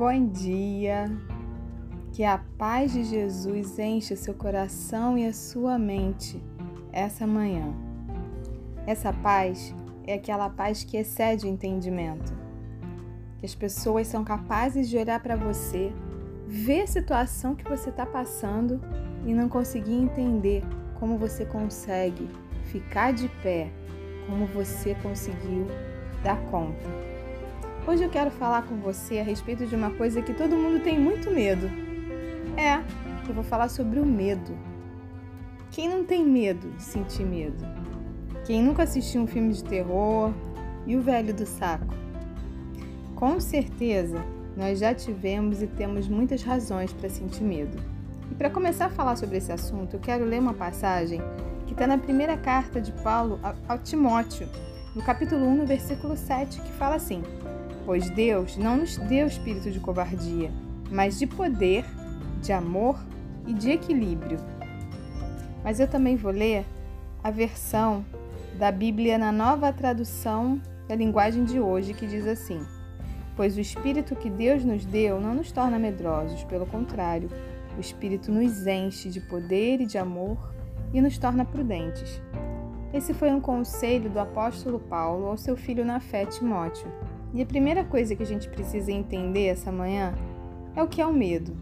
[0.00, 1.14] Bom dia.
[2.10, 6.42] Que a paz de Jesus encha seu coração e a sua mente
[6.90, 7.70] essa manhã.
[8.86, 9.74] Essa paz
[10.06, 12.32] é aquela paz que excede o entendimento.
[13.36, 15.92] Que as pessoas são capazes de olhar para você,
[16.46, 18.80] ver a situação que você está passando
[19.26, 20.62] e não conseguir entender
[20.98, 22.26] como você consegue
[22.64, 23.70] ficar de pé,
[24.26, 25.66] como você conseguiu
[26.24, 27.19] dar conta.
[27.86, 31.00] Hoje eu quero falar com você a respeito de uma coisa que todo mundo tem
[31.00, 31.66] muito medo.
[32.56, 32.74] É,
[33.26, 34.56] eu vou falar sobre o medo.
[35.70, 37.64] Quem não tem medo de sentir medo?
[38.44, 40.30] Quem nunca assistiu um filme de terror
[40.86, 41.94] e o velho do saco?
[43.16, 44.22] Com certeza,
[44.56, 47.78] nós já tivemos e temos muitas razões para sentir medo.
[48.30, 51.20] E para começar a falar sobre esse assunto, eu quero ler uma passagem
[51.66, 54.46] que está na primeira carta de Paulo ao Timóteo,
[54.94, 57.22] no capítulo 1, no versículo 7, que fala assim:
[57.90, 60.52] Pois Deus não nos deu espírito de covardia,
[60.92, 61.84] mas de poder,
[62.40, 62.96] de amor
[63.48, 64.38] e de equilíbrio.
[65.64, 66.64] Mas eu também vou ler
[67.20, 68.04] a versão
[68.56, 72.64] da Bíblia na nova tradução da linguagem de hoje, que diz assim:
[73.34, 77.28] Pois o espírito que Deus nos deu não nos torna medrosos, pelo contrário,
[77.76, 80.54] o espírito nos enche de poder e de amor
[80.94, 82.22] e nos torna prudentes.
[82.94, 86.88] Esse foi um conselho do apóstolo Paulo ao seu filho na fé, Timóteo.
[87.32, 90.14] E a primeira coisa que a gente precisa entender essa manhã
[90.74, 91.56] é o que é o medo.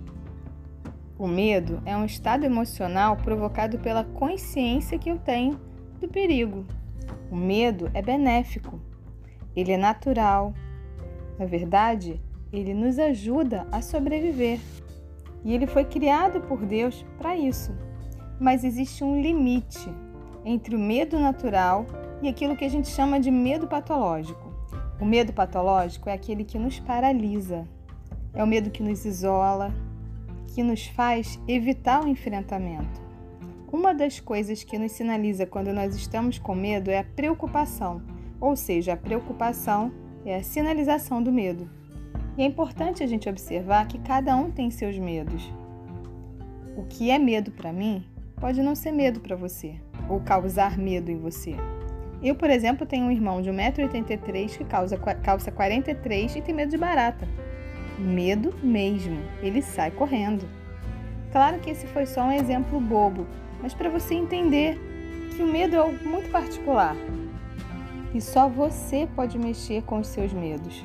[1.19, 5.61] O medo é um estado emocional provocado pela consciência que eu tenho
[6.01, 6.65] do perigo.
[7.31, 8.81] O medo é benéfico,
[9.55, 10.55] ele é natural.
[11.39, 12.21] Na verdade,
[12.53, 14.61] ele nos ajuda a sobreviver.
[15.45, 17.77] E ele foi criado por Deus para isso.
[18.41, 19.89] Mas existe um limite
[20.45, 21.87] entre o medo natural
[22.23, 24.48] e aquilo que a gente chama de medo patológico.
[25.01, 27.67] O medo patológico é aquele que nos paralisa,
[28.35, 29.73] é o medo que nos isola,
[30.55, 33.01] que nos faz evitar o enfrentamento.
[33.71, 38.03] Uma das coisas que nos sinaliza quando nós estamos com medo é a preocupação,
[38.41, 39.93] ou seja, a preocupação
[40.25, 41.71] é a sinalização do medo.
[42.37, 45.53] E é importante a gente observar que cada um tem seus medos.
[46.77, 48.05] O que é medo para mim
[48.41, 49.77] pode não ser medo para você,
[50.09, 51.55] ou causar medo em você.
[52.23, 56.71] Eu, por exemplo, tenho um irmão de 1,83m que causa, calça 43 e tem medo
[56.71, 57.29] de barata.
[57.97, 59.19] Medo mesmo.
[59.41, 60.45] Ele sai correndo.
[61.31, 63.27] Claro que esse foi só um exemplo bobo,
[63.63, 64.81] mas para você entender
[65.37, 66.97] que o medo é algo muito particular.
[68.15, 70.85] E só você pode mexer com os seus medos.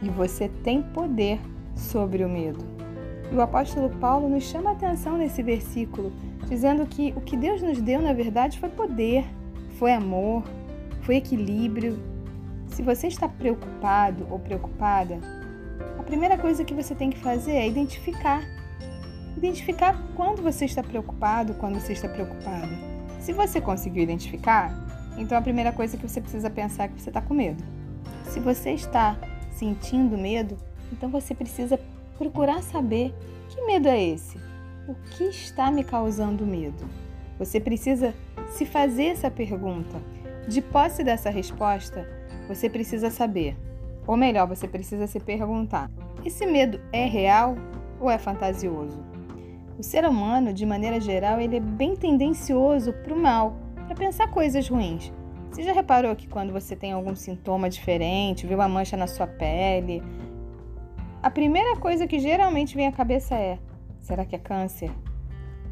[0.00, 1.40] E você tem poder
[1.74, 2.64] sobre o medo.
[3.32, 6.12] E o apóstolo Paulo nos chama a atenção nesse versículo,
[6.46, 9.24] dizendo que o que Deus nos deu, na verdade, foi poder
[9.82, 10.44] foi amor,
[11.00, 12.00] foi equilíbrio.
[12.68, 15.18] Se você está preocupado ou preocupada,
[15.98, 18.44] a primeira coisa que você tem que fazer é identificar.
[19.36, 22.70] Identificar quando você está preocupado, quando você está preocupada.
[23.18, 24.72] Se você conseguiu identificar,
[25.18, 27.64] então a primeira coisa que você precisa pensar é que você está com medo.
[28.26, 29.16] Se você está
[29.50, 30.56] sentindo medo,
[30.92, 31.76] então você precisa
[32.16, 33.12] procurar saber
[33.48, 34.38] que medo é esse?
[34.86, 37.02] O que está me causando medo?
[37.38, 38.14] Você precisa
[38.50, 40.00] se fazer essa pergunta.
[40.48, 42.08] De posse dessa resposta,
[42.48, 43.56] você precisa saber,
[44.06, 45.90] ou melhor, você precisa se perguntar:
[46.24, 47.56] esse medo é real
[48.00, 48.98] ou é fantasioso?
[49.78, 53.56] O ser humano, de maneira geral, ele é bem tendencioso para o mal,
[53.86, 55.12] para pensar coisas ruins.
[55.50, 59.26] Você já reparou que quando você tem algum sintoma diferente, vê uma mancha na sua
[59.26, 60.02] pele,
[61.22, 63.56] a primeira coisa que geralmente vem à cabeça é:
[64.00, 64.90] será que é câncer?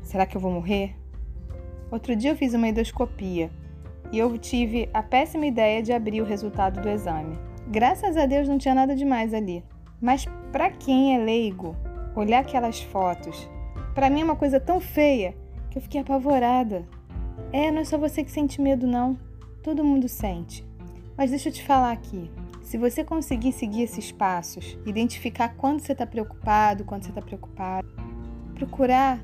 [0.00, 0.94] Será que eu vou morrer?
[1.90, 3.50] Outro dia eu fiz uma endoscopia
[4.12, 7.38] e eu tive a péssima ideia de abrir o resultado do exame.
[7.68, 9.64] Graças a Deus não tinha nada demais ali.
[10.00, 11.76] Mas para quem é leigo,
[12.16, 13.48] olhar aquelas fotos,
[13.94, 15.34] para mim é uma coisa tão feia
[15.70, 16.84] que eu fiquei apavorada.
[17.52, 19.18] É, não é só você que sente medo não.
[19.62, 20.64] Todo mundo sente.
[21.16, 22.30] Mas deixa eu te falar aqui.
[22.62, 27.88] Se você conseguir seguir esses passos, identificar quando você está preocupado, quando você está preocupado,
[28.54, 29.20] procurar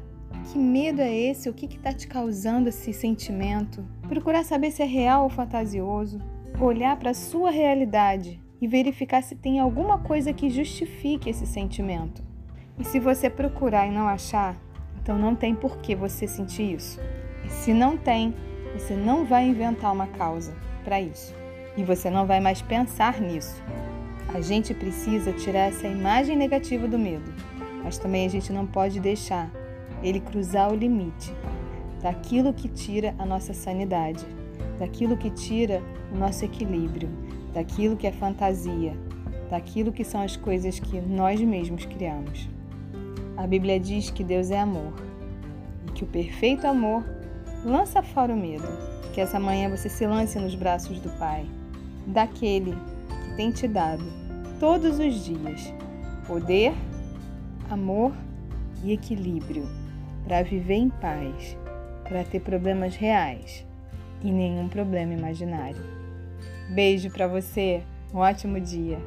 [0.46, 1.48] que medo é esse?
[1.48, 3.84] O que está te causando esse sentimento?
[4.08, 6.20] Procurar saber se é real ou fantasioso.
[6.60, 12.22] Olhar para a sua realidade e verificar se tem alguma coisa que justifique esse sentimento.
[12.78, 14.56] E se você procurar e não achar,
[15.02, 17.00] então não tem por que você sentir isso.
[17.44, 18.34] E se não tem,
[18.72, 20.54] você não vai inventar uma causa
[20.84, 21.34] para isso.
[21.76, 23.62] E você não vai mais pensar nisso.
[24.32, 27.32] A gente precisa tirar essa imagem negativa do medo,
[27.82, 29.50] mas também a gente não pode deixar
[30.02, 31.32] ele cruzar o limite
[32.02, 34.24] daquilo que tira a nossa sanidade,
[34.78, 35.82] daquilo que tira
[36.14, 37.08] o nosso equilíbrio,
[37.52, 38.94] daquilo que é fantasia.
[39.50, 42.48] daquilo que são as coisas que nós mesmos criamos.
[43.36, 44.92] A Bíblia diz que Deus é amor
[45.86, 47.04] e que o perfeito amor
[47.64, 48.66] lança fora o medo.
[49.12, 51.46] Que essa manhã você se lance nos braços do Pai,
[52.06, 54.04] daquele que tem te dado
[54.58, 55.72] todos os dias
[56.26, 56.74] poder,
[57.70, 58.12] amor
[58.82, 59.85] e equilíbrio
[60.26, 61.56] para viver em paz,
[62.02, 63.64] para ter problemas reais
[64.20, 65.80] e nenhum problema imaginário.
[66.74, 67.82] Beijo para você,
[68.12, 68.98] um ótimo dia!